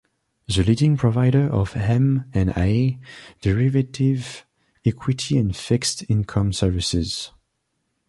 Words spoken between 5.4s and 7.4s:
fixed income services.